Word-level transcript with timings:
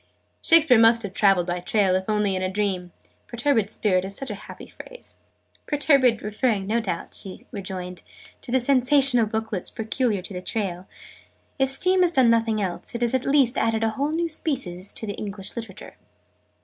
"Shakespeare 0.41 0.79
must 0.79 1.03
have 1.03 1.13
traveled 1.13 1.45
by 1.45 1.63
rail, 1.75 1.93
if 1.95 2.09
only 2.09 2.35
in 2.35 2.41
a 2.41 2.49
dream: 2.49 2.91
'perturbed 3.27 3.69
Spirit' 3.69 4.03
is 4.03 4.15
such 4.15 4.31
a 4.31 4.49
happy 4.49 4.65
phrase." 4.65 5.17
"'Perturbed' 5.67 6.23
referring, 6.23 6.65
no 6.65 6.79
doubt," 6.79 7.13
she 7.13 7.45
rejoined, 7.51 8.01
"to 8.41 8.51
the 8.51 8.59
sensational 8.59 9.27
booklets 9.27 9.69
peculiar 9.69 10.23
to 10.23 10.33
the 10.33 10.43
Rail. 10.55 10.87
If 11.59 11.69
Steam 11.69 12.01
has 12.01 12.13
done 12.13 12.31
nothing 12.31 12.59
else, 12.59 12.95
it 12.95 13.01
has 13.03 13.13
at 13.13 13.25
least 13.25 13.59
added 13.59 13.83
a 13.83 13.91
whole 13.91 14.09
new 14.09 14.27
Species 14.27 14.91
to 14.93 15.05
English 15.05 15.55
Literature!" 15.55 15.97